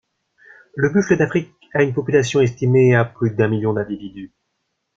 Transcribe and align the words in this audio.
Le 0.75 0.89
buffle 0.89 1.15
d'Afrique 1.15 1.53
a 1.75 1.83
une 1.83 1.93
population 1.93 2.41
estimée 2.41 2.95
à 2.95 3.05
plus 3.05 3.29
d'un 3.35 3.47
million 3.49 3.71
d'individus. 3.73 4.31